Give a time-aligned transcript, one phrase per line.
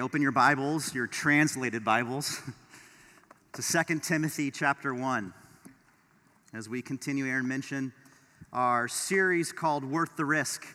[0.00, 2.42] Open your Bibles, your translated Bibles,
[3.54, 5.32] to 2 Timothy chapter 1.
[6.52, 7.92] As we continue, Aaron mentioned
[8.52, 10.66] our series called Worth the Risk.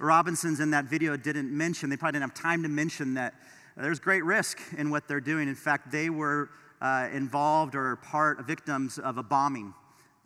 [0.00, 3.34] Robinson's in that video didn't mention, they probably didn't have time to mention that
[3.76, 5.48] there's great risk in what they're doing.
[5.48, 6.50] In fact, they were
[6.80, 9.72] uh, involved or part victims of a bombing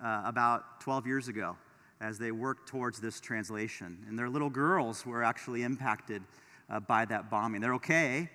[0.02, 1.54] uh, about 12 years ago
[2.01, 3.98] as they worked towards this translation.
[4.09, 6.23] And their little girls were actually impacted
[6.70, 7.60] uh, by that bombing.
[7.60, 8.30] They're okay,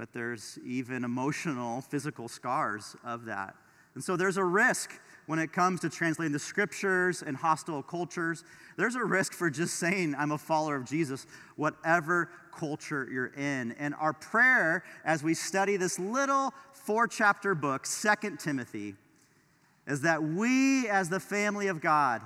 [0.00, 3.54] but there's even emotional, physical scars of that.
[3.94, 8.42] And so there's a risk when it comes to translating the scriptures in hostile cultures.
[8.78, 13.72] There's a risk for just saying, I'm a follower of Jesus, whatever culture you're in.
[13.72, 18.94] And our prayer as we study this little four chapter book, Second Timothy,
[19.86, 22.22] is that we, as the family of God,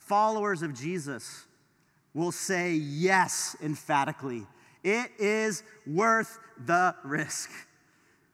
[0.00, 1.44] followers of Jesus,
[2.14, 4.44] will say yes emphatically
[4.82, 7.50] it is worth the risk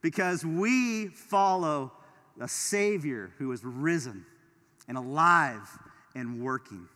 [0.00, 1.92] because we follow
[2.40, 4.24] a Savior who is risen
[4.86, 5.68] and alive
[6.14, 6.88] and working.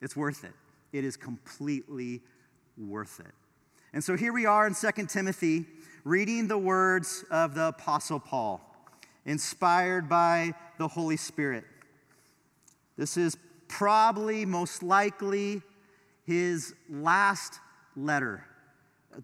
[0.00, 0.52] It's worth it.
[0.92, 2.22] It is completely
[2.76, 3.32] worth it.
[3.92, 5.66] And so here we are in 2 Timothy,
[6.04, 8.60] reading the words of the Apostle Paul,
[9.24, 11.64] inspired by the Holy Spirit.
[12.98, 13.36] This is
[13.68, 15.62] probably, most likely,
[16.24, 17.60] his last
[17.96, 18.44] letter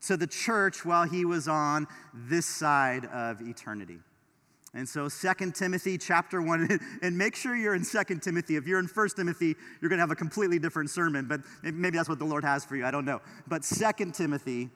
[0.00, 3.98] to the church while he was on this side of eternity.
[4.74, 8.56] And so 2 Timothy chapter 1, and make sure you're in 2 Timothy.
[8.56, 11.98] If you're in 1 Timothy, you're going to have a completely different sermon, but maybe
[11.98, 12.86] that's what the Lord has for you.
[12.86, 13.20] I don't know.
[13.46, 14.70] But 2 Timothy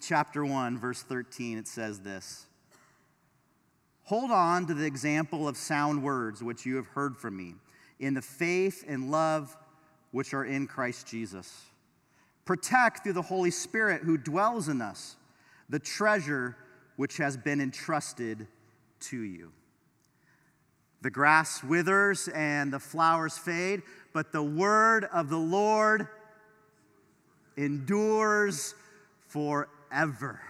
[0.00, 2.46] chapter 1, verse 13, it says this
[4.04, 7.56] Hold on to the example of sound words which you have heard from me,
[7.98, 9.56] in the faith and love
[10.12, 11.64] which are in Christ Jesus.
[12.48, 15.16] Protect through the Holy Spirit who dwells in us
[15.68, 16.56] the treasure
[16.96, 18.46] which has been entrusted
[19.00, 19.52] to you.
[21.02, 23.82] The grass withers and the flowers fade,
[24.14, 26.08] but the word of the Lord
[27.58, 28.74] endures
[29.26, 30.40] forever.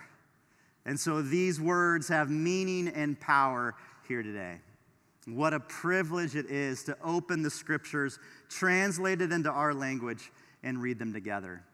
[0.87, 3.75] And so these words have meaning and power
[4.07, 4.61] here today.
[5.27, 10.31] What a privilege it is to open the scriptures, translate it into our language,
[10.63, 11.65] and read them together.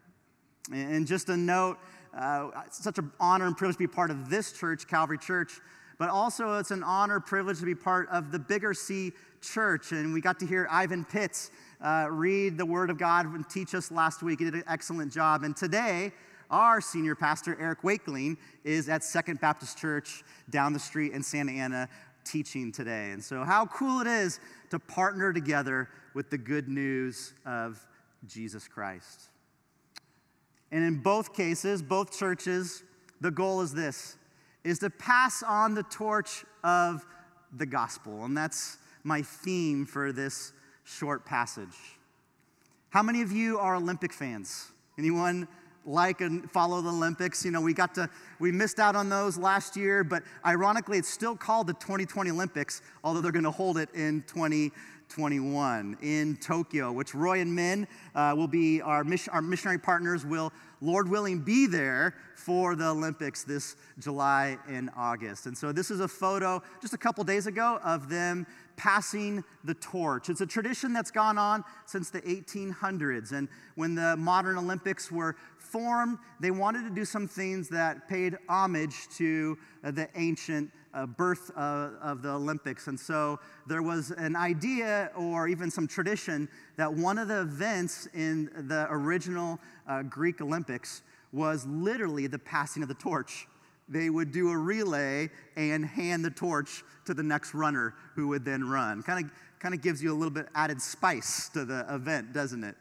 [0.73, 1.79] And just a note,
[2.17, 5.61] uh, such an honor and privilege to be part of this church, Calvary Church,
[5.99, 9.93] but also it's an honor, privilege to be part of the Bigger C Church.
[9.93, 13.75] And we got to hear Ivan Pitts uh, read the Word of God and teach
[13.75, 14.39] us last week.
[14.39, 15.45] He did an excellent job.
[15.45, 16.13] And today,
[16.51, 21.53] our senior pastor, Eric Wakeling, is at Second Baptist Church down the street in Santa
[21.53, 21.89] Ana
[22.25, 23.11] teaching today.
[23.11, 27.85] And so, how cool it is to partner together with the good news of
[28.27, 29.29] Jesus Christ.
[30.75, 32.83] And in both cases, both churches,
[33.21, 34.17] the goal is this
[34.65, 37.07] is to pass on the torch of
[37.57, 38.25] the gospel.
[38.25, 40.53] And that's my theme for this
[40.83, 41.77] short passage.
[42.91, 44.73] How many of you are Olympic fans?
[44.99, 45.47] Anyone
[45.85, 47.45] like and follow the Olympics?
[47.45, 51.11] You know, we got to, we missed out on those last year, but ironically, it's
[51.11, 54.73] still called the 2020 Olympics, although they're going to hold it in 20.
[55.09, 60.25] 21 in Tokyo, which Roy and Min uh, will be our, mission, our missionary partners,
[60.25, 65.47] will, Lord willing, be there for the Olympics this July and August.
[65.47, 69.75] And so this is a photo just a couple days ago of them passing the
[69.75, 70.29] torch.
[70.29, 73.33] It's a tradition that's gone on since the 1800s.
[73.33, 78.37] And when the modern Olympics were formed, they wanted to do some things that paid
[78.49, 82.87] homage to uh, the ancient uh, birth uh, of the Olympics.
[82.87, 88.09] And so there was an idea or even some tradition that one of the events
[88.15, 91.03] in the original uh, Greek Olympics
[91.33, 93.47] was literally the passing of the torch.
[93.89, 98.45] They would do a relay and hand the torch to the next runner who would
[98.45, 99.03] then run.
[99.03, 99.31] Kind of
[99.65, 102.77] kind of gives you a little bit added spice to the event, doesn't it?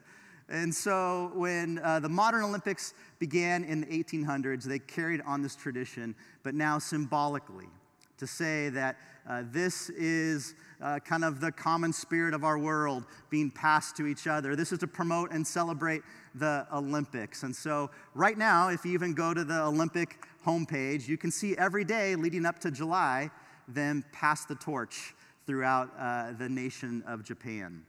[0.49, 5.55] And so when uh, the modern Olympics began in the 1800s, they carried on this
[5.55, 7.69] tradition, but now symbolically
[8.18, 13.06] to say that uh, this is uh, kind of the common spirit of our world
[13.30, 14.56] being passed to each other.
[14.56, 16.01] This is to promote and celebrate
[16.36, 17.44] the Olympics.
[17.44, 21.56] And so, right now, if you even go to the Olympic homepage, you can see
[21.57, 23.30] every day leading up to July
[23.68, 25.13] them pass the torch
[25.45, 27.83] throughout uh, the nation of Japan.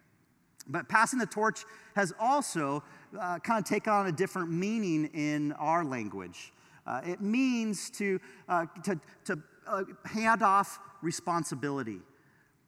[0.66, 2.82] But passing the torch has also
[3.18, 6.52] uh, kind of taken on a different meaning in our language.
[6.86, 12.00] Uh, it means to, uh, to, to uh, hand off responsibility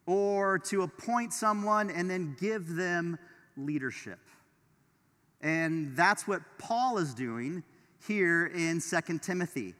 [0.05, 3.19] or to appoint someone and then give them
[3.57, 4.19] leadership.
[5.41, 7.63] And that's what Paul is doing
[8.07, 9.75] here in Second Timothy.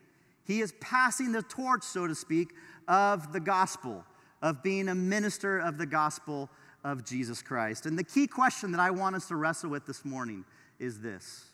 [0.46, 2.54] He is passing the torch, so to speak,
[2.88, 4.04] of the gospel,
[4.42, 6.50] of being a minister of the gospel
[6.84, 7.86] of Jesus Christ.
[7.86, 10.46] And the key question that I want us to wrestle with this morning
[10.80, 11.46] is this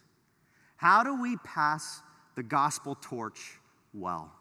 [0.77, 2.01] How do we pass
[2.35, 3.59] the gospel torch
[3.93, 4.31] well?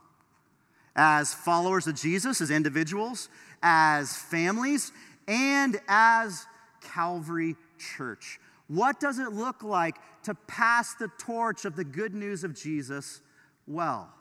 [0.95, 3.29] As followers of Jesus, as individuals,
[3.63, 4.93] as families,
[5.27, 6.47] and as
[6.81, 8.39] Calvary Church.
[8.69, 13.21] What does it look like to pass the torch of the good news of Jesus
[13.67, 14.13] well?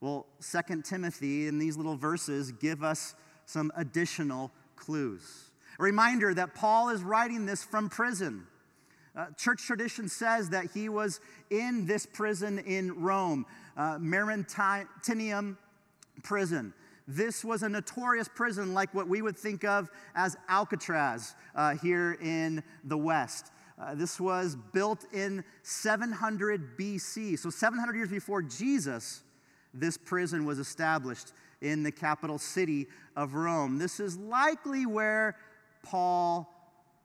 [0.00, 3.14] Well, Second Timothy and these little verses give us
[3.46, 5.50] some additional clues.
[5.78, 8.46] A reminder that Paul is writing this from prison.
[9.16, 11.20] Uh, church tradition says that he was
[11.50, 13.46] in this prison in Rome,
[13.78, 15.56] uh, Mamertinium
[16.22, 16.74] prison.
[17.06, 22.18] This was a notorious prison, like what we would think of as Alcatraz uh, here
[22.20, 23.50] in the West.
[23.80, 27.38] Uh, this was built in 700 BC.
[27.38, 29.22] So, 700 years before Jesus,
[29.72, 33.78] this prison was established in the capital city of Rome.
[33.78, 35.36] This is likely where
[35.82, 36.46] Paul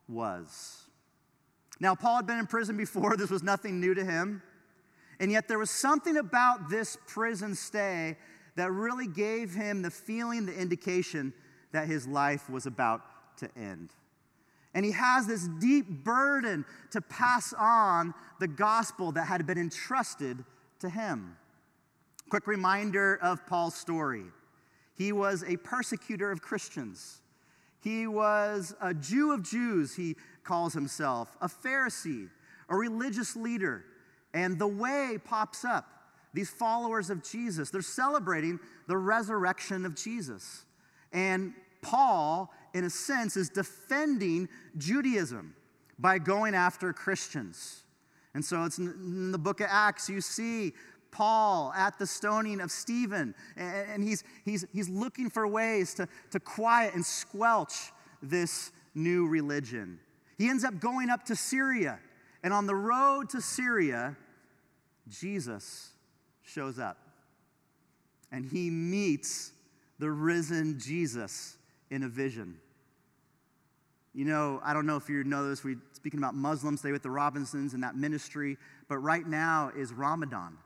[0.10, 0.84] was.
[1.80, 4.42] Now, Paul had been in prison before, this was nothing new to him.
[5.24, 8.18] And yet, there was something about this prison stay
[8.58, 11.34] that really gave him the feeling, the indication
[11.72, 13.92] that his life was about to end.
[14.74, 20.44] And he has this deep burden to pass on the gospel that had been entrusted
[20.80, 21.38] to him.
[22.28, 24.25] Quick reminder of Paul's story
[24.94, 27.22] he was a persecutor of Christians.
[27.80, 32.28] He was a Jew of Jews, he calls himself, a Pharisee,
[32.68, 33.86] a religious leader.
[34.34, 35.88] And the way pops up
[36.34, 37.70] these followers of Jesus.
[37.70, 40.66] They're celebrating the resurrection of Jesus.
[41.12, 45.56] And Paul, in a sense, is defending Judaism
[46.00, 47.84] by going after Christians.
[48.34, 50.74] And so it's in the book of Acts, you see
[51.12, 56.40] Paul at the stoning of Stephen, and he's, he's, he's looking for ways to, to
[56.40, 57.92] quiet and squelch
[58.24, 60.00] this new religion.
[60.40, 62.00] He ends up going up to Syria,
[62.44, 64.16] and on the road to Syria,
[65.07, 65.92] Jesus
[66.44, 66.98] shows up
[68.31, 69.54] and he meets
[70.00, 71.56] the risen Jesus
[71.90, 72.57] in a vision.
[74.13, 77.04] You know, I don't know if you know this, we're speaking about Muslims, they with
[77.04, 78.57] the Robinsons and that ministry,
[78.88, 80.57] but right now is Ramadan.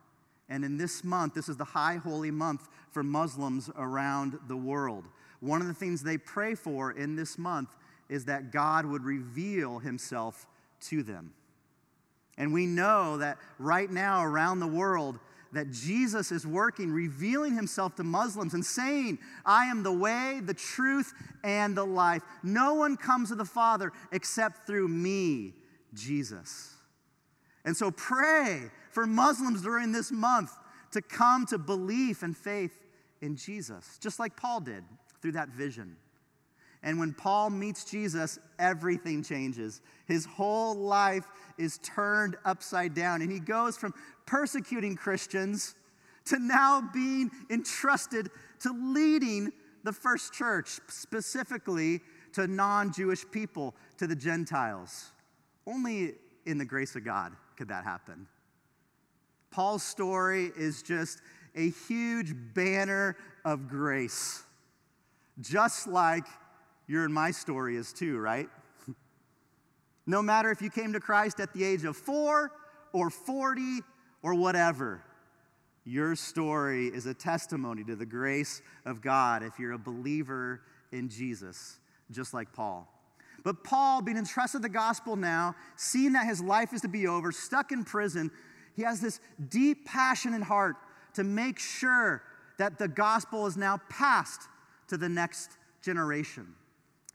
[0.49, 5.05] And in this month, this is the high holy month for Muslims around the world.
[5.39, 7.69] One of the things they pray for in this month
[8.09, 10.47] is that God would reveal himself
[10.81, 11.33] to them.
[12.37, 15.19] And we know that right now around the world,
[15.53, 20.53] that Jesus is working, revealing himself to Muslims and saying, I am the way, the
[20.53, 21.13] truth,
[21.43, 22.21] and the life.
[22.43, 25.53] No one comes to the Father except through me,
[25.93, 26.73] Jesus.
[27.65, 30.51] And so pray for Muslims during this month
[30.91, 32.85] to come to belief and faith
[33.21, 34.83] in Jesus, just like Paul did
[35.21, 35.97] through that vision.
[36.83, 39.81] And when Paul meets Jesus, everything changes.
[40.05, 41.25] His whole life
[41.57, 43.93] is turned upside down, and he goes from
[44.25, 45.75] persecuting Christians
[46.25, 48.29] to now being entrusted
[48.59, 49.51] to leading
[49.83, 52.01] the first church, specifically
[52.33, 55.11] to non Jewish people, to the Gentiles.
[55.65, 58.27] Only in the grace of God could that happen.
[59.51, 61.21] Paul's story is just
[61.55, 64.43] a huge banner of grace,
[65.39, 66.25] just like
[66.87, 68.49] your and my story is too, right?
[70.07, 72.51] no matter if you came to Christ at the age of four
[72.93, 73.81] or 40
[74.21, 75.03] or whatever.
[75.85, 81.07] Your story is a testimony to the grace of God if you're a believer in
[81.07, 81.79] Jesus,
[82.11, 82.91] just like Paul.
[83.43, 87.31] But Paul, being entrusted the gospel now, seeing that his life is to be over,
[87.31, 88.31] stuck in prison,
[88.75, 90.75] he has this deep passion and heart
[91.13, 92.21] to make sure
[92.57, 94.41] that the gospel is now passed
[94.89, 96.47] to the next generation.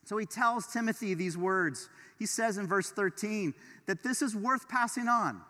[0.04, 1.88] So he tells Timothy these words.
[2.18, 3.54] He says in verse 13
[3.86, 5.40] that this is worth passing on.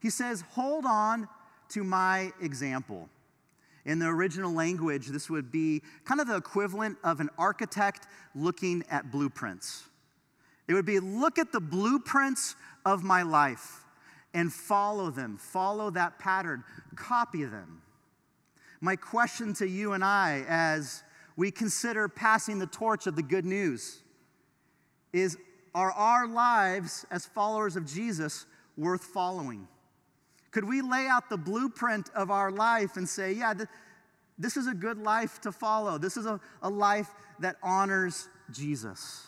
[0.00, 1.28] He says, Hold on
[1.70, 3.08] to my example.
[3.84, 8.82] In the original language, this would be kind of the equivalent of an architect looking
[8.90, 9.84] at blueprints.
[10.66, 13.84] It would be look at the blueprints of my life
[14.32, 16.64] and follow them, follow that pattern,
[16.96, 17.82] copy them.
[18.80, 21.02] My question to you and I, as
[21.36, 24.00] we consider passing the torch of the good news,
[25.12, 25.36] is
[25.74, 29.66] are our lives as followers of Jesus worth following?
[30.52, 33.68] Could we lay out the blueprint of our life and say, yeah, th-
[34.38, 35.98] this is a good life to follow?
[35.98, 37.10] This is a, a life
[37.40, 39.26] that honors Jesus.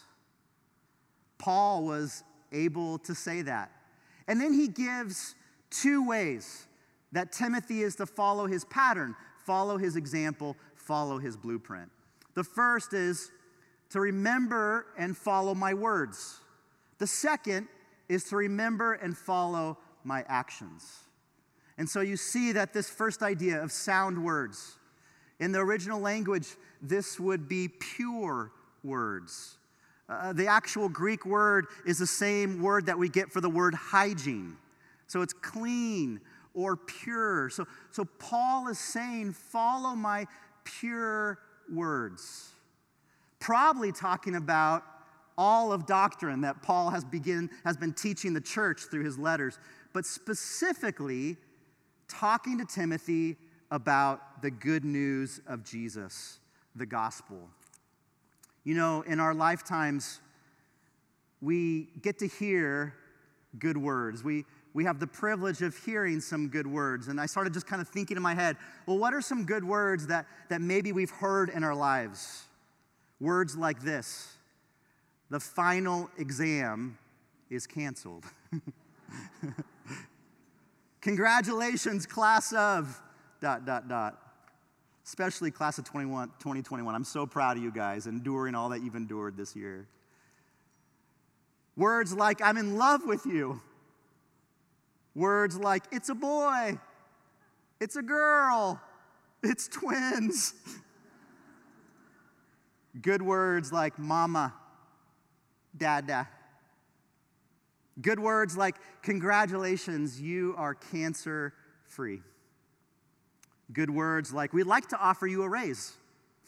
[1.38, 2.22] Paul was
[2.52, 3.72] able to say that.
[4.28, 5.34] And then he gives
[5.70, 6.66] two ways
[7.10, 11.90] that Timothy is to follow his pattern, follow his example, follow his blueprint.
[12.36, 13.32] The first is
[13.90, 16.38] to remember and follow my words.
[16.98, 17.66] The second
[18.08, 21.00] is to remember and follow my actions.
[21.78, 24.76] And so you see that this first idea of sound words,
[25.40, 28.52] in the original language, this would be pure
[28.84, 29.56] words.
[30.08, 33.74] Uh, the actual Greek word is the same word that we get for the word
[33.74, 34.56] hygiene.
[35.06, 36.20] So it's clean
[36.54, 37.50] or pure.
[37.50, 40.26] So, so Paul is saying, follow my
[40.64, 41.38] pure
[41.72, 42.50] words.
[43.38, 44.82] Probably talking about
[45.38, 49.58] all of doctrine that Paul has, begin, has been teaching the church through his letters,
[49.92, 51.36] but specifically
[52.08, 53.36] talking to Timothy
[53.70, 56.38] about the good news of Jesus,
[56.74, 57.48] the gospel.
[58.64, 60.20] You know, in our lifetimes,
[61.40, 62.94] we get to hear
[63.58, 64.24] good words.
[64.24, 64.44] We,
[64.76, 67.08] we have the privilege of hearing some good words.
[67.08, 69.64] And I started just kind of thinking in my head, well, what are some good
[69.64, 72.44] words that, that maybe we've heard in our lives?
[73.18, 74.36] Words like this
[75.30, 76.98] the final exam
[77.48, 78.26] is canceled.
[81.00, 83.00] Congratulations, class of
[83.40, 84.20] dot, dot, dot.
[85.06, 86.94] Especially class of 21, 2021.
[86.94, 89.88] I'm so proud of you guys, enduring all that you've endured this year.
[91.78, 93.62] Words like, I'm in love with you.
[95.16, 96.78] Words like, it's a boy,
[97.80, 98.78] it's a girl,
[99.42, 100.52] it's twins.
[103.00, 104.52] Good words like mama,
[105.74, 106.28] dada.
[107.98, 111.54] Good words like, congratulations, you are cancer
[111.86, 112.20] free.
[113.72, 115.94] Good words like, we'd like to offer you a raise.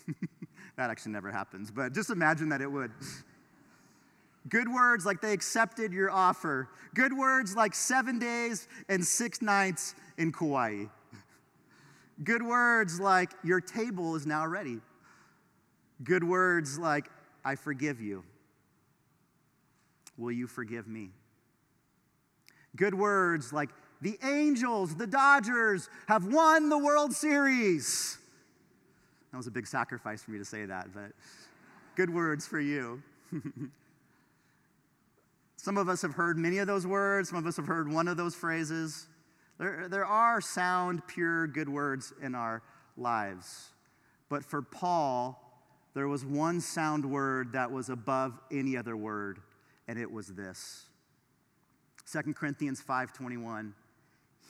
[0.77, 2.91] that actually never happens, but just imagine that it would.
[4.49, 6.69] Good words like they accepted your offer.
[6.95, 10.85] Good words like seven days and six nights in Kauai.
[12.23, 14.79] Good words like your table is now ready.
[16.03, 17.11] Good words like
[17.45, 18.25] I forgive you.
[20.17, 21.11] Will you forgive me?
[22.77, 28.19] Good words like the Angels, the Dodgers have won the World Series.
[29.33, 31.13] That was a big sacrifice for me to say that, but
[31.97, 33.03] good words for you.
[35.59, 38.07] Some of us have heard many of those words, some of us have heard one
[38.07, 39.09] of those phrases.
[39.59, 42.63] There, there are sound, pure, good words in our
[42.97, 43.71] lives.
[44.29, 45.37] But for Paul,
[45.95, 49.41] there was one sound word that was above any other word,
[49.89, 50.87] and it was this
[52.07, 53.75] 2 Corinthians 5:21.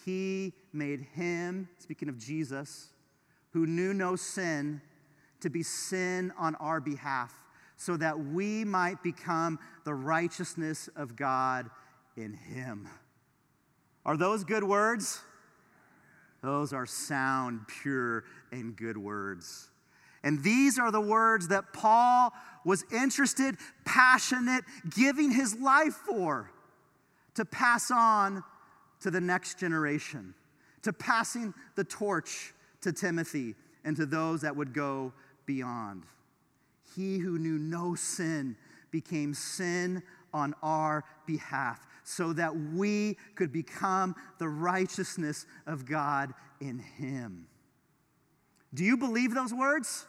[0.04, 2.90] He made him, speaking of Jesus,
[3.52, 4.82] who knew no sin,
[5.40, 7.34] to be sin on our behalf,
[7.78, 11.70] so that we might become the righteousness of God
[12.16, 12.88] in him.
[14.04, 15.20] Are those good words?
[16.42, 19.68] Those are sound, pure, and good words.
[20.24, 22.32] And these are the words that Paul
[22.64, 24.64] was interested, passionate,
[24.96, 26.50] giving his life for
[27.34, 28.42] to pass on
[29.00, 30.34] to the next generation,
[30.82, 33.54] to passing the torch to Timothy
[33.84, 35.12] and to those that would go
[35.46, 36.02] beyond.
[36.96, 38.56] He who knew no sin
[38.90, 40.02] became sin
[40.32, 47.46] on our behalf so that we could become the righteousness of God in him.
[48.72, 50.06] Do you believe those words?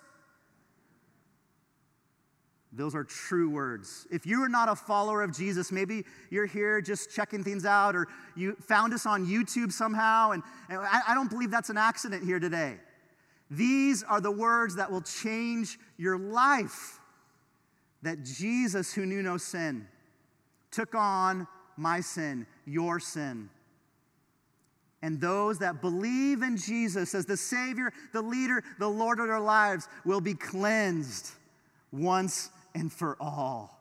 [2.72, 4.06] Those are true words.
[4.12, 7.96] If you are not a follower of Jesus, maybe you're here just checking things out,
[7.96, 11.78] or you found us on YouTube somehow, and, and I, I don't believe that's an
[11.78, 12.78] accident here today.
[13.50, 17.00] These are the words that will change your life.
[18.02, 19.88] That Jesus, who knew no sin,
[20.72, 23.50] took on my sin, your sin.
[25.02, 29.40] And those that believe in Jesus as the Savior, the leader, the Lord of their
[29.40, 31.32] lives will be cleansed
[31.92, 33.80] once and for all.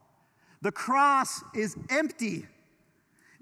[0.63, 2.47] The cross is empty.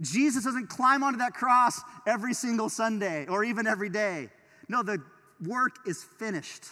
[0.01, 4.29] Jesus doesn't climb onto that cross every single Sunday or even every day.
[4.69, 5.03] No, the
[5.45, 6.65] work is finished.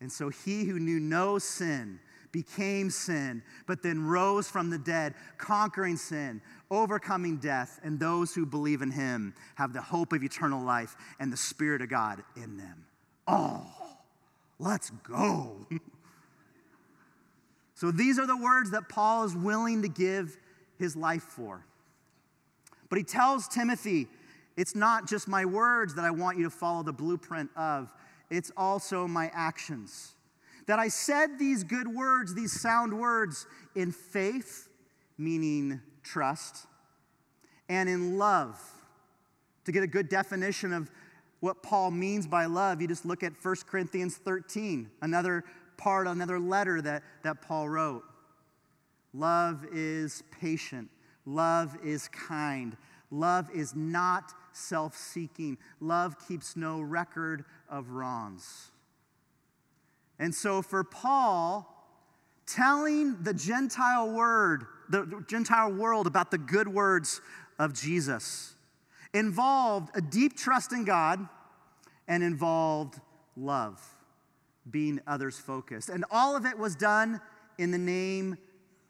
[0.00, 2.00] And so he who knew no sin
[2.30, 8.44] became sin, but then rose from the dead, conquering sin, overcoming death, and those who
[8.44, 12.56] believe in him have the hope of eternal life and the Spirit of God in
[12.56, 12.84] them.
[13.26, 13.66] Oh,
[14.58, 15.66] let's go.
[17.78, 20.36] So these are the words that Paul is willing to give
[20.80, 21.64] his life for.
[22.88, 24.08] But he tells Timothy,
[24.58, 27.92] it's not just my words that I want you to follow the blueprint of,
[28.28, 30.14] it's also my actions.
[30.66, 33.46] That I said these good words, these sound words,
[33.76, 34.68] in faith,
[35.16, 36.66] meaning trust,
[37.68, 38.60] and in love,
[39.66, 40.90] To get a good definition of
[41.38, 45.44] what Paul means by love, you just look at 1 Corinthians 13, another
[45.76, 48.02] part, another letter that, that Paul wrote.
[49.14, 50.88] Love is patient,
[51.26, 52.76] love is kind,
[53.12, 58.70] love is not self seeking, love keeps no record of wrongs.
[60.18, 61.74] And so for Paul,
[62.46, 67.20] telling the Gentile word, the Gentile world about the good words
[67.58, 68.54] of Jesus
[69.14, 71.28] involved a deep trust in God
[72.06, 73.00] and involved
[73.36, 73.80] love,
[74.68, 75.88] being others focused.
[75.88, 77.20] And all of it was done
[77.58, 78.36] in the name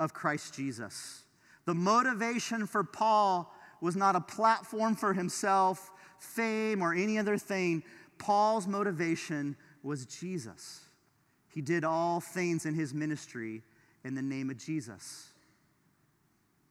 [0.00, 1.24] of Christ Jesus.
[1.64, 7.82] The motivation for Paul was not a platform for himself, fame, or any other thing.
[8.18, 10.80] Paul's motivation was Jesus.
[11.48, 13.62] He did all things in his ministry
[14.04, 15.28] in the name of Jesus.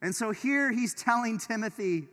[0.02, 2.08] And so here he's telling Timothy,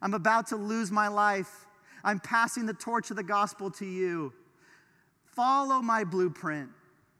[0.00, 1.66] I'm about to lose my life.
[2.04, 4.32] I'm passing the torch of the gospel to you.
[5.24, 6.70] Follow my blueprint.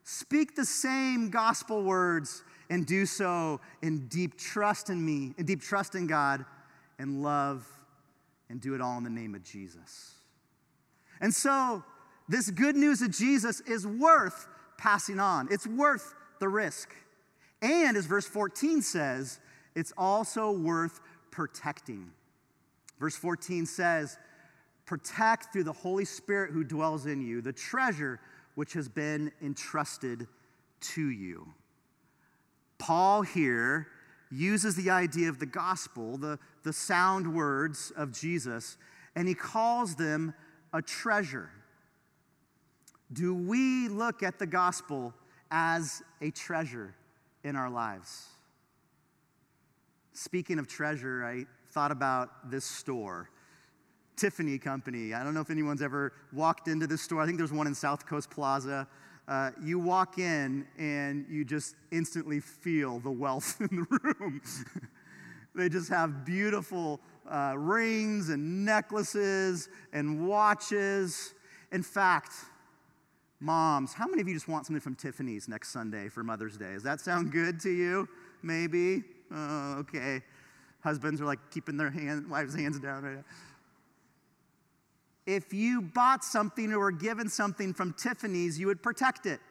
[0.03, 5.61] Speak the same gospel words and do so in deep trust in me, in deep
[5.61, 6.45] trust in God,
[6.99, 7.67] and love,
[8.49, 10.15] and do it all in the name of Jesus.
[11.21, 11.83] And so,
[12.29, 16.93] this good news of Jesus is worth passing on, it's worth the risk.
[17.61, 19.39] And as verse 14 says,
[19.75, 20.99] it's also worth
[21.31, 22.11] protecting.
[22.99, 24.17] Verse 14 says,
[24.85, 28.19] Protect through the Holy Spirit who dwells in you the treasure
[28.55, 30.27] which has been entrusted
[30.79, 31.47] to you.
[32.79, 33.87] Paul here
[34.31, 38.77] uses the idea of the gospel, the, the sound words of Jesus,
[39.15, 40.33] and he calls them
[40.73, 41.49] a treasure.
[43.11, 45.13] Do we look at the gospel
[45.49, 46.93] as a treasure
[47.43, 48.27] in our lives?
[50.13, 53.29] Speaking of treasure, I thought about this store,
[54.15, 55.13] Tiffany Company.
[55.13, 57.21] I don't know if anyone's ever walked into this store.
[57.21, 58.87] I think there's one in South Coast Plaza.
[59.27, 64.41] Uh, you walk in and you just instantly feel the wealth in the room.
[65.53, 71.33] they just have beautiful uh, rings and necklaces and watches.
[71.71, 72.31] In fact,
[73.41, 76.73] moms, how many of you just want something from Tiffany's next Sunday for Mother's Day?
[76.73, 78.07] Does that sound good to you?
[78.43, 79.03] Maybe?
[79.31, 80.21] Oh, okay.
[80.81, 83.23] Husbands are like keeping their hand, wives' hands down right now.
[85.27, 89.41] If you bought something or were given something from Tiffany's, you would protect it.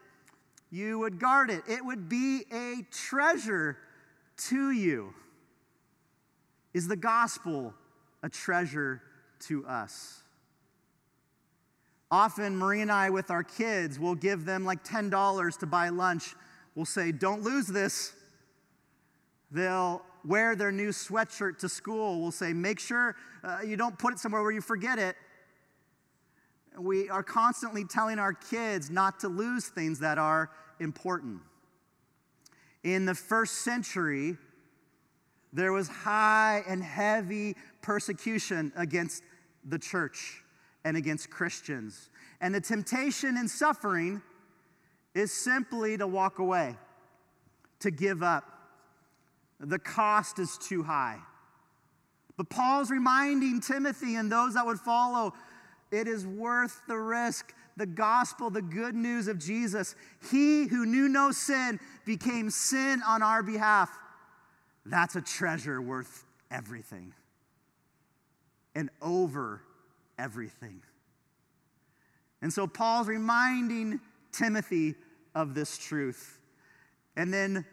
[0.70, 1.64] You would guard it.
[1.68, 3.76] It would be a treasure
[4.48, 5.12] to you.
[6.72, 7.74] Is the gospel
[8.22, 9.02] a treasure
[9.40, 10.22] to us?
[12.10, 16.34] Often, Marie and I, with our kids, will give them like $10 to buy lunch.
[16.74, 18.14] We'll say, Don't lose this.
[19.50, 22.22] They'll wear their new sweatshirt to school.
[22.22, 25.16] We'll say, Make sure uh, you don't put it somewhere where you forget it
[26.78, 31.40] we are constantly telling our kids not to lose things that are important.
[32.84, 34.36] In the first century,
[35.52, 39.22] there was high and heavy persecution against
[39.64, 40.42] the church
[40.84, 42.10] and against Christians.
[42.40, 44.22] And the temptation and suffering
[45.14, 46.76] is simply to walk away,
[47.80, 48.44] to give up.
[49.58, 51.18] The cost is too high.
[52.36, 55.32] But Paul's reminding Timothy and those that would follow
[55.90, 57.55] it is worth the risk.
[57.79, 59.94] The gospel, the good news of Jesus.
[60.31, 63.90] He who knew no sin became sin on our behalf.
[64.87, 67.12] That's a treasure worth everything
[68.75, 69.61] and over
[70.18, 70.81] everything.
[72.40, 74.01] And so Paul's reminding
[74.33, 74.94] Timothy
[75.35, 76.38] of this truth.
[77.16, 77.64] And then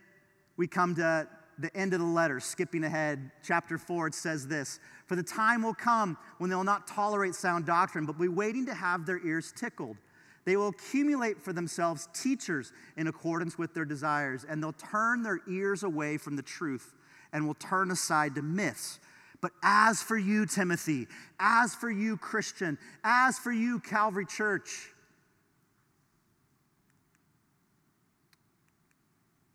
[0.58, 1.28] we come to
[1.60, 5.64] the end of the letter, skipping ahead, chapter 4, it says this For the time
[5.64, 9.26] will come when they will not tolerate sound doctrine, but be waiting to have their
[9.26, 9.98] ears tickled.
[10.46, 15.40] They will accumulate for themselves teachers in accordance with their desires, and they'll turn their
[15.48, 16.94] ears away from the truth
[17.32, 19.00] and will turn aside to myths.
[19.42, 21.08] But as for you, Timothy,
[21.40, 24.93] as for you, Christian, as for you, Calvary Church,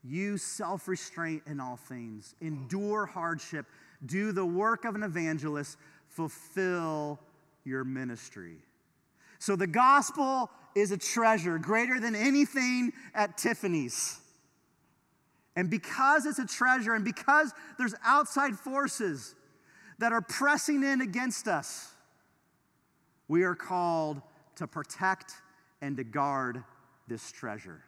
[0.09, 3.67] Use self restraint in all things, endure hardship,
[4.07, 5.77] do the work of an evangelist,
[6.09, 7.19] fulfill
[7.65, 8.57] your ministry.
[9.39, 14.19] So the gospel is a treasure greater than anything at Tiffany's.
[15.55, 19.35] And because it's a treasure and because there's outside forces
[19.99, 21.93] that are pressing in against us,
[23.27, 24.23] we are called
[24.57, 25.35] to protect
[25.83, 26.63] and to guard
[27.09, 27.83] this treasure.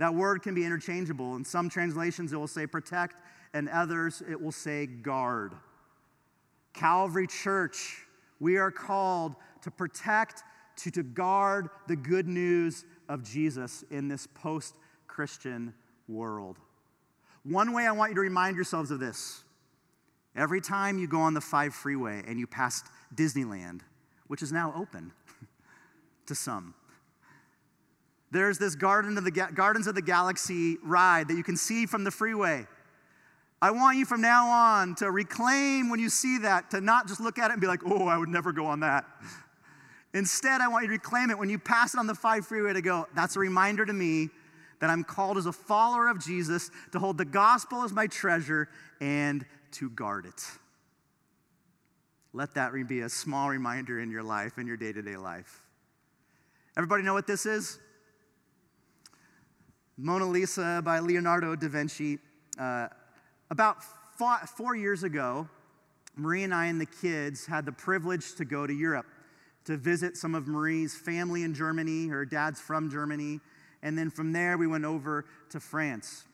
[0.00, 1.36] That word can be interchangeable.
[1.36, 3.20] In some translations, it will say protect,
[3.52, 5.52] and others, it will say guard.
[6.72, 8.06] Calvary Church,
[8.38, 10.42] We are called to protect,
[10.76, 14.74] to, to guard the good news of Jesus in this post
[15.06, 15.74] Christian
[16.08, 16.56] world.
[17.42, 19.44] One way I want you to remind yourselves of this
[20.34, 22.82] every time you go on the 5 freeway and you pass
[23.14, 23.82] Disneyland,
[24.28, 25.12] which is now open
[26.26, 26.72] to some,
[28.30, 31.86] there's this Guardian of the Ga- Guardians of the Galaxy ride that you can see
[31.86, 32.66] from the freeway.
[33.62, 37.20] I want you from now on to reclaim when you see that, to not just
[37.20, 39.04] look at it and be like, oh, I would never go on that.
[40.14, 42.72] Instead, I want you to reclaim it when you pass it on the 5 freeway
[42.72, 44.30] to go, that's a reminder to me
[44.80, 48.68] that I'm called as a follower of Jesus to hold the gospel as my treasure
[49.00, 50.42] and to guard it.
[52.32, 55.64] Let that be a small reminder in your life, in your day to day life.
[56.76, 57.78] Everybody know what this is?
[60.02, 62.18] Mona Lisa by Leonardo da Vinci.
[62.58, 62.88] Uh,
[63.50, 63.84] about
[64.16, 65.46] four, four years ago,
[66.16, 69.04] Marie and I and the kids had the privilege to go to Europe
[69.66, 72.08] to visit some of Marie's family in Germany.
[72.08, 73.40] Her dad's from Germany.
[73.82, 76.24] And then from there, we went over to France.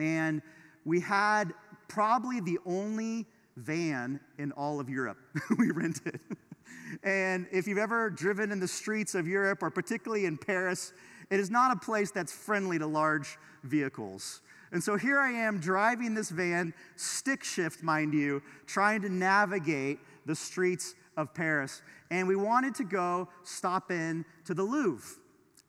[0.00, 0.40] And
[0.86, 1.52] we had
[1.88, 3.26] probably the only
[3.58, 5.18] van in all of Europe
[5.58, 6.18] we rented.
[7.02, 10.94] and if you've ever driven in the streets of Europe, or particularly in Paris,
[11.30, 14.42] it is not a place that's friendly to large vehicles.
[14.72, 19.98] And so here I am driving this van, stick shift, mind you, trying to navigate
[20.26, 21.82] the streets of Paris.
[22.10, 25.20] And we wanted to go stop in to the Louvre.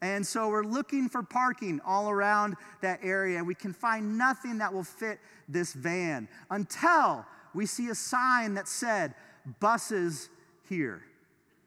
[0.02, 3.38] And so we're looking for parking all around that area.
[3.40, 8.54] And we can find nothing that will fit this van until we see a sign
[8.56, 9.16] that said,
[9.60, 10.30] buses
[10.70, 11.02] here.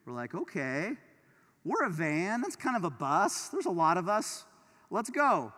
[0.06, 0.92] We're like, okay,
[1.64, 2.40] we're a van.
[2.40, 3.48] That's kind of a bus.
[3.48, 4.44] There's a lot of us.
[4.90, 5.52] Let's go.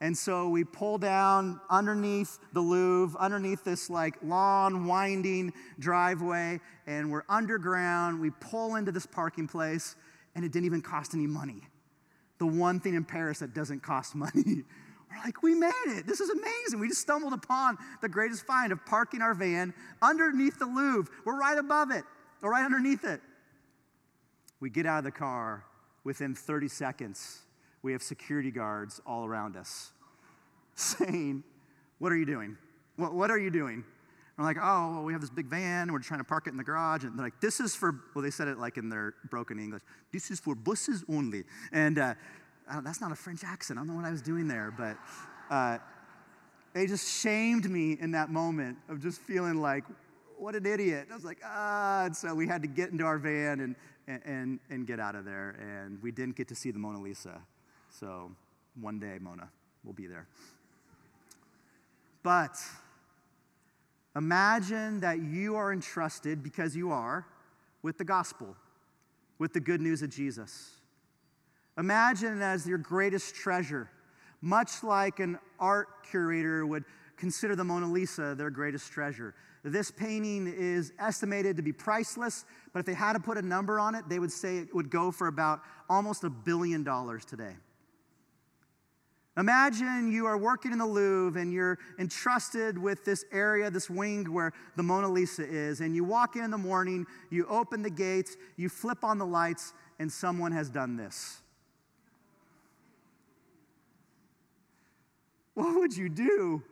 [0.00, 7.08] And so we pull down underneath the Louvre, underneath this like long, winding driveway, and
[7.10, 8.20] we're underground.
[8.20, 9.94] We pull into this parking place,
[10.34, 11.62] and it didn't even cost any money.
[12.38, 14.64] The one thing in Paris that doesn't cost money.
[15.08, 16.06] We're like, we made it.
[16.06, 16.80] This is amazing.
[16.80, 21.12] We just stumbled upon the greatest find of parking our van underneath the Louvre.
[21.24, 22.02] We're right above it,
[22.42, 23.20] or right underneath it.
[24.62, 25.64] We get out of the car.
[26.04, 27.40] Within 30 seconds,
[27.82, 29.90] we have security guards all around us
[30.76, 31.42] saying,
[31.98, 32.56] What are you doing?
[32.96, 33.84] What, what are you doing?
[34.38, 35.92] we're like, Oh, well, we have this big van.
[35.92, 37.02] We're trying to park it in the garage.
[37.02, 39.82] And they're like, This is for, well, they said it like in their broken English,
[40.12, 41.42] this is for buses only.
[41.72, 42.14] And uh,
[42.84, 43.78] that's not a French accent.
[43.78, 44.96] I don't know what I was doing there, but
[45.50, 45.78] uh,
[46.72, 49.84] they just shamed me in that moment of just feeling like,
[50.38, 51.06] what an idiot.
[51.10, 52.04] I was like, ah.
[52.06, 55.24] And so we had to get into our van and, and, and get out of
[55.24, 55.56] there.
[55.60, 57.40] And we didn't get to see the Mona Lisa.
[57.90, 58.30] So
[58.80, 59.48] one day, Mona,
[59.84, 60.26] we'll be there.
[62.22, 62.56] But
[64.14, 67.26] imagine that you are entrusted, because you are,
[67.82, 68.56] with the gospel,
[69.38, 70.76] with the good news of Jesus.
[71.78, 73.90] Imagine it as your greatest treasure,
[74.40, 76.84] much like an art curator would
[77.16, 79.34] consider the Mona Lisa their greatest treasure.
[79.64, 83.78] This painting is estimated to be priceless, but if they had to put a number
[83.78, 87.54] on it, they would say it would go for about almost a billion dollars today.
[89.38, 94.30] Imagine you are working in the Louvre and you're entrusted with this area, this wing
[94.30, 97.90] where the Mona Lisa is, and you walk in in the morning, you open the
[97.90, 101.40] gates, you flip on the lights, and someone has done this.
[105.54, 106.62] What would you do?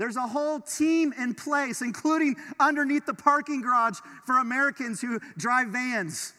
[0.00, 5.68] There's a whole team in place, including underneath the parking garage for Americans who drive
[5.68, 6.32] vans,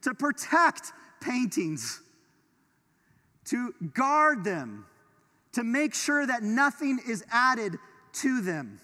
[0.00, 2.00] to protect paintings,
[3.44, 4.86] to guard them,
[5.52, 7.76] to make sure that nothing is added
[8.14, 8.80] to them.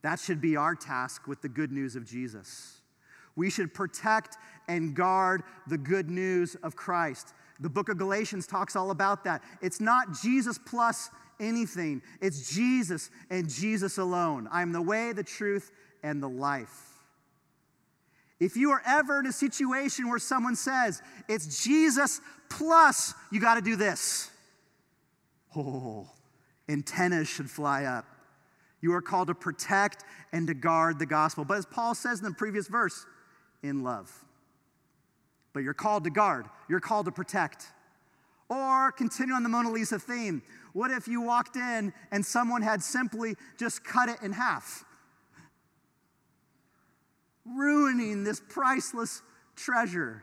[0.00, 2.80] That should be our task with the good news of Jesus.
[3.36, 7.34] We should protect and guard the good news of Christ.
[7.60, 9.42] The book of Galatians talks all about that.
[9.60, 12.02] It's not Jesus plus anything.
[12.20, 14.48] It's Jesus and Jesus alone.
[14.50, 15.70] I am the way, the truth,
[16.02, 16.84] and the life.
[18.40, 23.56] If you are ever in a situation where someone says, it's Jesus plus you got
[23.56, 24.30] to do this,
[25.56, 26.08] oh,
[26.68, 28.06] antennas should fly up.
[28.80, 31.44] You are called to protect and to guard the gospel.
[31.44, 33.06] But as Paul says in the previous verse,
[33.62, 34.12] in love.
[35.52, 37.66] But you're called to guard, you're called to protect.
[38.48, 40.42] Or continue on the Mona Lisa theme.
[40.72, 44.84] What if you walked in and someone had simply just cut it in half?
[47.44, 49.22] Ruining this priceless
[49.56, 50.22] treasure.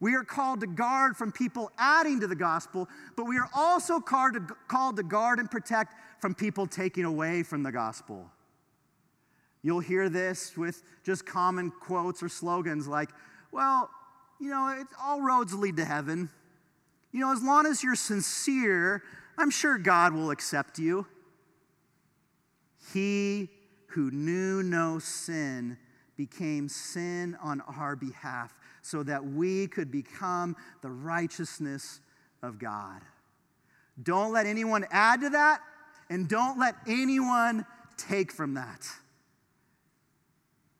[0.00, 3.98] We are called to guard from people adding to the gospel, but we are also
[3.98, 8.30] called to, called to guard and protect from people taking away from the gospel.
[9.62, 13.10] You'll hear this with just common quotes or slogans like,
[13.52, 13.90] well,
[14.38, 16.30] you know, all roads lead to heaven.
[17.16, 19.02] You know, as long as you're sincere,
[19.38, 21.06] I'm sure God will accept you.
[22.92, 23.48] He
[23.86, 25.78] who knew no sin
[26.18, 28.52] became sin on our behalf
[28.82, 32.00] so that we could become the righteousness
[32.42, 33.00] of God.
[34.02, 35.62] Don't let anyone add to that,
[36.10, 37.64] and don't let anyone
[37.96, 38.86] take from that.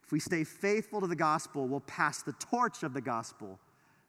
[0.04, 3.58] If we stay faithful to the gospel, we'll pass the torch of the gospel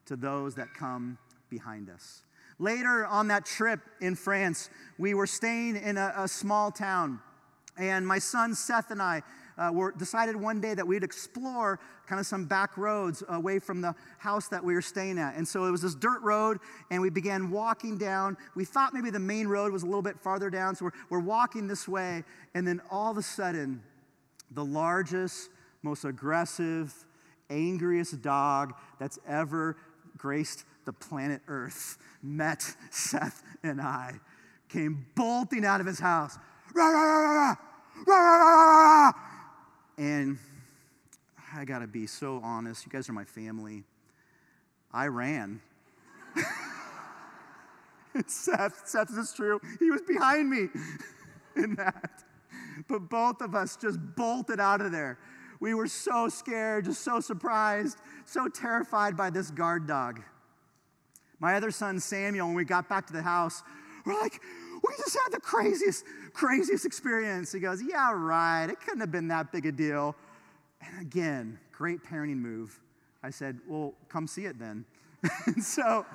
[0.04, 1.16] to those that come
[1.50, 2.22] behind us.
[2.58, 7.20] Later on that trip in France, we were staying in a, a small town,
[7.76, 9.22] and my son Seth and I
[9.56, 13.80] uh, were decided one day that we'd explore kind of some back roads away from
[13.80, 15.36] the house that we were staying at.
[15.36, 16.58] And so it was this dirt road,
[16.90, 18.36] and we began walking down.
[18.54, 21.20] We thought maybe the main road was a little bit farther down, so we're, we're
[21.20, 23.82] walking this way, and then all of a sudden,
[24.52, 25.50] the largest,
[25.82, 26.94] most aggressive,
[27.50, 29.76] angriest dog that's ever
[30.16, 34.14] graced the planet Earth met Seth and I,
[34.70, 36.38] came bolting out of his house.
[36.72, 37.54] Rah, rah,
[38.06, 39.12] rah,
[39.98, 40.38] and
[41.54, 43.84] I gotta be so honest, you guys are my family.
[44.90, 45.60] I ran.
[48.26, 49.60] Seth, Seth, this is true.
[49.78, 50.68] He was behind me
[51.56, 52.24] in that.
[52.88, 55.18] But both of us just bolted out of there.
[55.60, 60.22] We were so scared, just so surprised, so terrified by this guard dog.
[61.40, 63.62] My other son, Samuel, when we got back to the house,
[64.04, 64.40] we're like,
[64.86, 67.52] we just had the craziest, craziest experience.
[67.52, 68.66] He goes, Yeah, right.
[68.68, 70.16] It couldn't have been that big a deal.
[70.80, 72.78] And again, great parenting move.
[73.22, 74.84] I said, Well, come see it then.
[75.46, 76.06] and so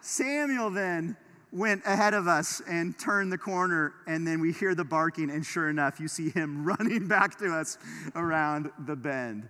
[0.00, 1.16] Samuel then
[1.52, 5.44] went ahead of us and turned the corner, and then we hear the barking, and
[5.44, 7.78] sure enough, you see him running back to us
[8.14, 9.48] around the bend.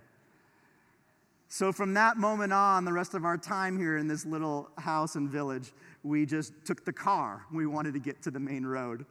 [1.51, 5.15] So, from that moment on, the rest of our time here in this little house
[5.15, 7.41] and village, we just took the car.
[7.51, 9.03] We wanted to get to the main road.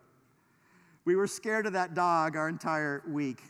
[1.05, 3.43] We were scared of that dog our entire week.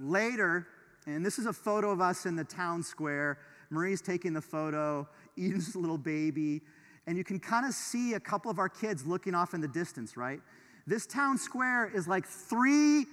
[0.00, 0.66] Later,
[1.06, 3.38] and this is a photo of us in the town square.
[3.70, 6.62] Marie's taking the photo, Eden's a little baby,
[7.06, 9.68] and you can kind of see a couple of our kids looking off in the
[9.68, 10.40] distance, right?
[10.88, 13.06] This town square is like three,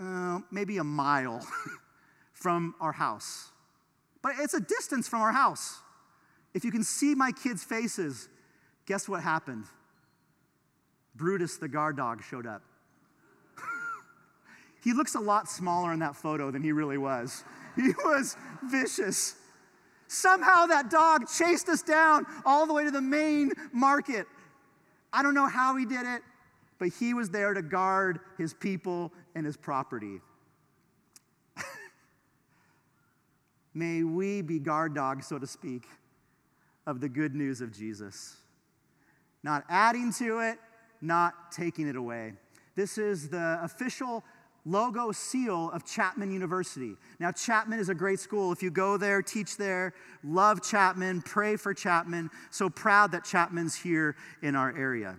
[0.00, 1.46] uh, maybe a mile
[2.32, 3.52] from our house.
[4.24, 5.82] But it's a distance from our house.
[6.54, 8.30] If you can see my kids' faces,
[8.86, 9.66] guess what happened?
[11.14, 12.62] Brutus the guard dog showed up.
[14.82, 17.44] he looks a lot smaller in that photo than he really was.
[17.76, 19.34] He was vicious.
[20.06, 24.28] Somehow that dog chased us down all the way to the main market.
[25.12, 26.22] I don't know how he did it,
[26.78, 30.20] but he was there to guard his people and his property.
[33.74, 35.84] May we be guard dogs, so to speak,
[36.86, 38.36] of the good news of Jesus.
[39.42, 40.58] Not adding to it,
[41.00, 42.34] not taking it away.
[42.76, 44.24] This is the official
[44.64, 46.96] logo seal of Chapman University.
[47.18, 48.52] Now, Chapman is a great school.
[48.52, 52.30] If you go there, teach there, love Chapman, pray for Chapman.
[52.50, 55.16] So proud that Chapman's here in our area.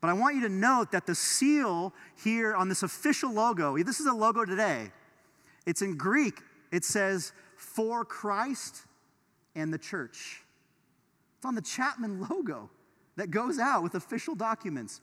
[0.00, 4.00] But I want you to note that the seal here on this official logo, this
[4.00, 4.92] is a logo today.
[5.66, 6.40] It's in Greek.
[6.70, 8.84] It says, for Christ
[9.54, 10.42] and the church.
[11.36, 12.70] It's on the Chapman logo
[13.16, 15.00] that goes out with official documents.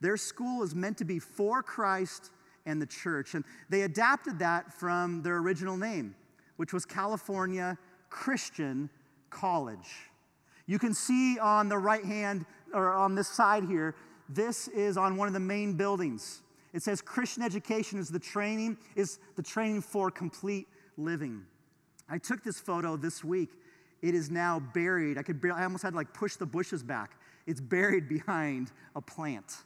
[0.00, 2.30] Their school is meant to be for Christ
[2.64, 3.34] and the church.
[3.34, 6.14] And they adapted that from their original name,
[6.56, 7.76] which was California
[8.08, 8.88] Christian
[9.30, 10.10] College.
[10.66, 13.94] You can see on the right hand, or on this side here,
[14.28, 16.42] this is on one of the main buildings.
[16.72, 21.44] It says Christian education is the training, is the training for complete living.
[22.08, 23.50] I took this photo this week.
[24.02, 25.18] It is now buried.
[25.18, 27.18] I could barely, I almost had to like push the bushes back.
[27.46, 29.56] It's buried behind a plant.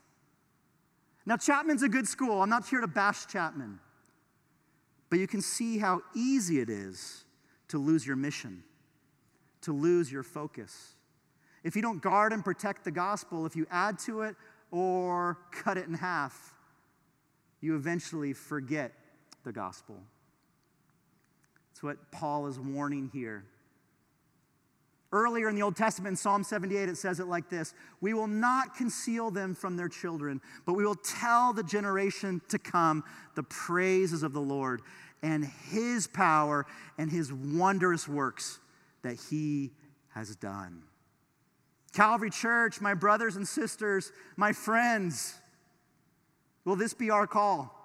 [1.27, 2.43] Now, Chapman's a good school.
[2.43, 3.79] I'm not here to bash Chapman.
[5.11, 7.25] But you can see how easy it is
[7.69, 8.63] to lose your mission,
[9.63, 10.95] to lose your focus.
[11.63, 14.37] If you don't guard and protect the gospel, if you add to it
[14.71, 16.55] or cut it in half,
[17.61, 18.93] you eventually forget
[19.45, 19.97] the gospel.
[21.81, 23.45] What Paul is warning here.
[25.13, 28.29] Earlier in the Old Testament, in Psalm 78, it says it like this We will
[28.29, 33.03] not conceal them from their children, but we will tell the generation to come
[33.35, 34.83] the praises of the Lord
[35.23, 36.65] and his power
[36.97, 38.61] and his wondrous works
[39.03, 39.73] that he
[40.11, 40.83] has done.
[41.93, 45.35] Calvary Church, my brothers and sisters, my friends,
[46.65, 47.77] will this be our call?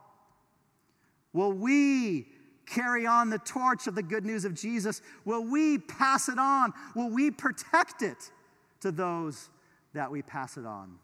[1.33, 2.27] Will we
[2.65, 5.01] carry on the torch of the good news of Jesus?
[5.23, 6.73] Will we pass it on?
[6.95, 8.31] Will we protect it
[8.81, 9.49] to those
[9.93, 10.97] that we pass it on?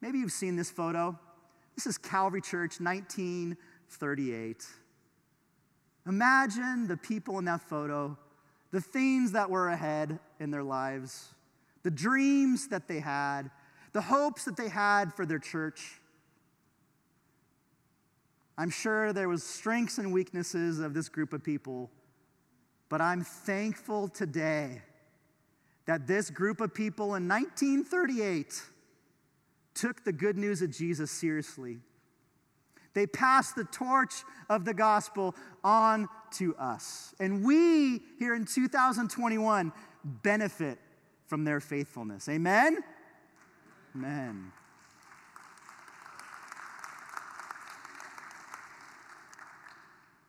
[0.00, 1.18] Maybe you've seen this photo.
[1.74, 4.66] This is Calvary Church, 1938.
[6.06, 8.16] Imagine the people in that photo,
[8.70, 11.34] the things that were ahead in their lives,
[11.82, 13.50] the dreams that they had,
[13.92, 16.00] the hopes that they had for their church.
[18.58, 21.90] I'm sure there was strengths and weaknesses of this group of people,
[22.88, 24.82] but I'm thankful today
[25.86, 28.62] that this group of people in 1938
[29.74, 31.78] took the good news of Jesus seriously.
[32.94, 34.14] They passed the torch
[34.48, 37.14] of the gospel on to us.
[37.20, 39.70] And we here in 2021
[40.04, 40.78] benefit
[41.26, 42.28] from their faithfulness.
[42.28, 42.78] Amen?
[43.94, 44.50] Amen.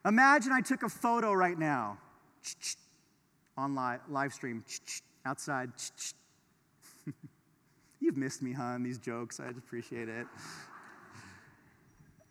[0.07, 1.97] Imagine I took a photo right now
[3.57, 4.63] on live, live stream
[5.25, 5.69] outside.
[7.99, 9.41] You've missed me, huh, these jokes.
[9.41, 10.25] I appreciate it.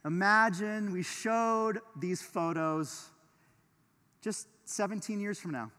[0.07, 3.11] Imagine we showed these photos
[4.23, 5.71] just 17 years from now,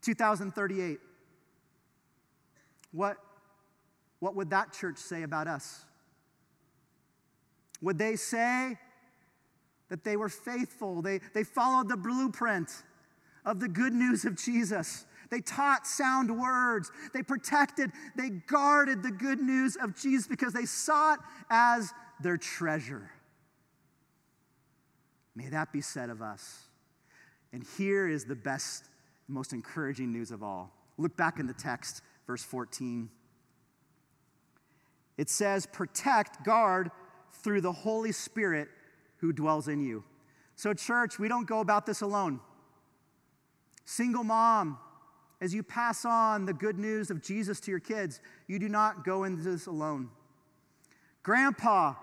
[0.00, 1.00] 2038.
[2.92, 3.18] What,
[4.20, 5.84] what would that church say about us?
[7.82, 8.78] Would they say
[9.90, 11.02] that they were faithful.
[11.02, 12.70] They, they followed the blueprint
[13.44, 15.04] of the good news of Jesus.
[15.30, 16.90] They taught sound words.
[17.12, 22.36] They protected, they guarded the good news of Jesus because they saw it as their
[22.36, 23.10] treasure.
[25.34, 26.64] May that be said of us.
[27.52, 28.88] And here is the best,
[29.28, 30.72] most encouraging news of all.
[30.98, 33.08] Look back in the text, verse 14.
[35.16, 36.90] It says, Protect, guard
[37.32, 38.68] through the Holy Spirit
[39.20, 40.04] who dwells in you.
[40.56, 42.40] So, church, we don't go about this alone.
[43.84, 44.78] Single mom,
[45.40, 49.04] as you pass on the good news of Jesus to your kids, you do not
[49.04, 50.10] go into this alone.
[51.22, 51.94] Grandpa,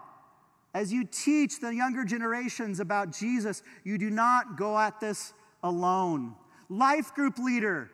[0.74, 6.36] as you teach the younger generations about Jesus, you do not go at this alone.
[6.70, 7.90] Life group leader,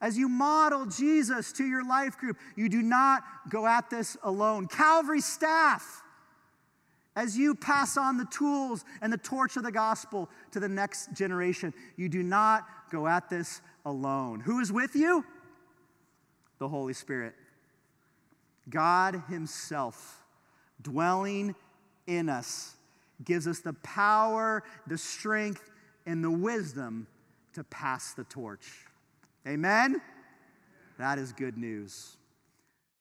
[0.00, 4.66] as you model Jesus to your life group, you do not go at this alone.
[4.66, 6.02] Calvary staff,
[7.16, 11.12] as you pass on the tools and the torch of the gospel to the next
[11.12, 14.40] generation, you do not go at this alone.
[14.40, 15.24] Who is with you?
[16.58, 17.34] The Holy Spirit.
[18.68, 20.22] God Himself
[20.82, 21.54] dwelling
[22.06, 22.76] in us
[23.24, 25.70] gives us the power, the strength,
[26.06, 27.06] and the wisdom
[27.52, 28.86] to pass the torch.
[29.46, 30.00] Amen?
[30.98, 32.16] That is good news.